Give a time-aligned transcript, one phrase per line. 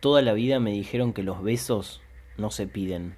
[0.00, 2.02] Toda la vida me dijeron que los besos
[2.36, 3.16] no se piden.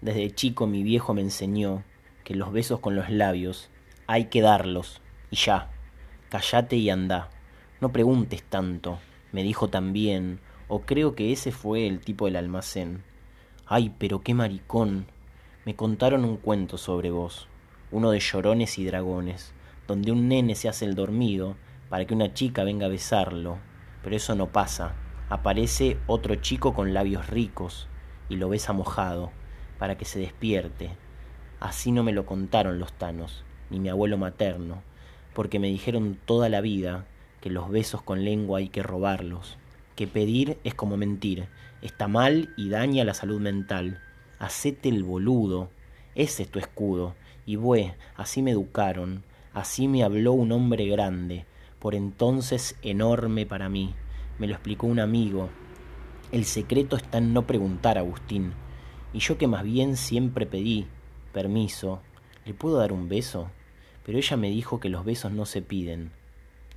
[0.00, 1.84] Desde chico mi viejo me enseñó
[2.24, 3.70] que los besos con los labios
[4.06, 5.70] hay que darlos y ya.
[6.30, 7.30] Cállate y anda.
[7.80, 8.98] No preguntes tanto,
[9.32, 13.04] me dijo también, o creo que ese fue el tipo del almacén.
[13.66, 15.06] Ay, pero qué maricón.
[15.66, 17.46] Me contaron un cuento sobre vos,
[17.90, 19.52] uno de llorones y dragones,
[19.86, 21.56] donde un nene se hace el dormido
[21.90, 23.58] para que una chica venga a besarlo,
[24.02, 24.94] pero eso no pasa.
[25.28, 27.88] Aparece otro chico con labios ricos
[28.28, 29.32] y lo besa mojado
[29.78, 30.90] para que se despierte.
[31.58, 34.82] Así no me lo contaron los tanos, ni mi abuelo materno,
[35.34, 37.06] porque me dijeron toda la vida
[37.40, 39.58] que los besos con lengua hay que robarlos,
[39.96, 41.48] que pedir es como mentir,
[41.82, 44.00] está mal y daña la salud mental.
[44.38, 45.70] Hacete el boludo,
[46.14, 47.14] ese es tu escudo.
[47.46, 51.46] Y bué, así me educaron, así me habló un hombre grande,
[51.78, 53.94] por entonces enorme para mí.
[54.38, 55.50] Me lo explicó un amigo.
[56.32, 58.52] El secreto está en no preguntar, Agustín.
[59.12, 60.86] Y yo que más bien siempre pedí
[61.32, 62.02] permiso,
[62.44, 63.50] ¿le puedo dar un beso?
[64.04, 66.12] Pero ella me dijo que los besos no se piden.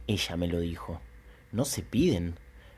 [0.08, 1.02] Ella me lo dijo.
[1.52, 2.36] ¿No se piden?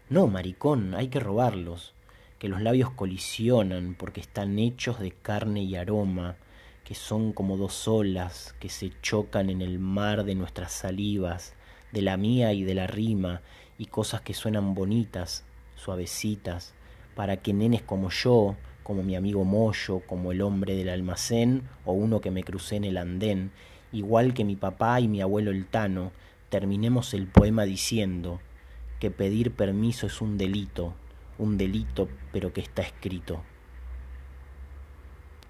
[0.10, 1.94] No, maricón, hay que robarlos
[2.42, 6.38] que los labios colisionan porque están hechos de carne y aroma,
[6.84, 11.54] que son como dos olas que se chocan en el mar de nuestras salivas,
[11.92, 13.44] de la mía y de la rima,
[13.82, 15.44] y cosas que suenan bonitas,
[15.76, 16.76] suavecitas,
[17.16, 21.92] para que nenes como yo, como mi amigo Moyo, como el hombre del almacén o
[21.94, 23.52] uno que me crucé en el andén,
[23.92, 26.12] igual que mi papá y mi abuelo el Tano,
[26.50, 28.40] terminemos el poema diciendo
[29.00, 30.94] que pedir permiso es un delito,
[31.40, 33.42] un delito pero que está escrito.